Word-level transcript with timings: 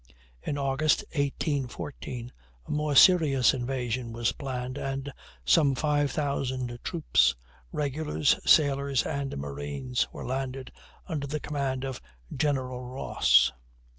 In 0.41 0.57
August, 0.57 1.03
1814, 1.15 2.31
a 2.65 2.71
more 2.71 2.95
serious 2.95 3.53
invasion 3.53 4.11
was 4.11 4.31
planned, 4.31 4.79
and 4.79 5.13
some 5.45 5.75
5,000 5.75 6.79
troops 6.83 7.35
regulars, 7.71 8.35
sailors, 8.43 9.05
and 9.05 9.37
marines 9.37 10.07
were 10.11 10.25
landed, 10.25 10.71
under 11.05 11.27
the 11.27 11.39
command 11.39 11.83
of 11.83 12.01
General 12.35 12.81
Ross. 12.83 13.51